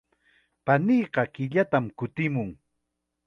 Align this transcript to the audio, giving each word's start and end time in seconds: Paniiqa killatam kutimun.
Paniiqa 0.69 1.25
killatam 1.35 1.85
kutimun. 1.99 2.49